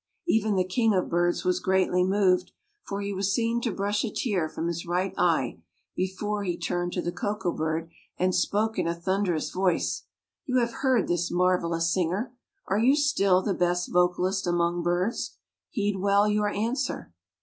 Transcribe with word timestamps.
Even 0.27 0.55
the 0.55 0.63
king 0.63 0.95
of 0.95 1.09
birds 1.11 1.43
was 1.45 1.59
greatly 1.59 2.03
moved, 2.03 2.53
for 2.87 3.01
he 3.01 3.13
was 3.13 3.31
seen 3.31 3.61
to 3.61 3.71
brush 3.71 4.03
a 4.03 4.09
tear 4.09 4.49
from 4.49 4.65
his 4.65 4.83
right 4.83 5.13
eye 5.15 5.61
before 5.95 6.43
he 6.43 6.57
turned 6.57 6.91
to 6.93 7.03
the 7.03 7.11
Koko 7.11 7.51
bird 7.51 7.87
and 8.17 8.33
spoke 8.33 8.79
in 8.79 8.87
a 8.87 8.95
thunderous 8.95 9.51
voice: 9.51 10.05
"You 10.47 10.57
have 10.57 10.73
heard 10.81 11.07
this 11.07 11.29
marvelous 11.29 11.93
singer. 11.93 12.33
Are 12.65 12.79
you 12.79 12.95
still 12.95 13.43
the 13.43 13.53
best 13.53 13.89
vocalist 13.91 14.47
among 14.47 14.81
birds? 14.81 15.35
Heed 15.69 15.97
well 15.97 16.27
your 16.27 16.49
answer." 16.49 17.13